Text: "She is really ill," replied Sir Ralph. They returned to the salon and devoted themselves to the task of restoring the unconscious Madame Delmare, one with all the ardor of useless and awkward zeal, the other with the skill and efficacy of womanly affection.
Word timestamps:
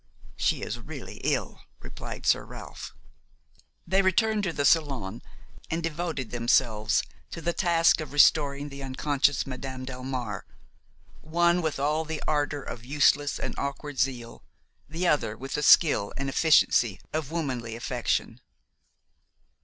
"She 0.35 0.63
is 0.63 0.79
really 0.79 1.17
ill," 1.17 1.61
replied 1.79 2.25
Sir 2.25 2.43
Ralph. 2.43 2.95
They 3.85 4.01
returned 4.01 4.41
to 4.45 4.51
the 4.51 4.65
salon 4.65 5.21
and 5.69 5.83
devoted 5.83 6.31
themselves 6.31 7.03
to 7.29 7.39
the 7.39 7.53
task 7.53 8.01
of 8.01 8.11
restoring 8.11 8.69
the 8.69 8.81
unconscious 8.81 9.45
Madame 9.45 9.85
Delmare, 9.85 10.41
one 11.21 11.61
with 11.61 11.77
all 11.77 12.03
the 12.03 12.23
ardor 12.27 12.63
of 12.63 12.83
useless 12.83 13.37
and 13.37 13.53
awkward 13.59 13.99
zeal, 13.99 14.43
the 14.89 15.07
other 15.07 15.37
with 15.37 15.53
the 15.53 15.61
skill 15.61 16.13
and 16.17 16.29
efficacy 16.29 16.99
of 17.13 17.29
womanly 17.31 17.75
affection. 17.75 18.41